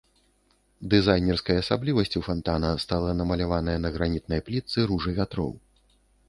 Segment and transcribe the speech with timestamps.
[0.93, 5.55] Дызайнерскай асаблівасцю фантана стала намаляваная на гранітнай плітцы ружа вятроў.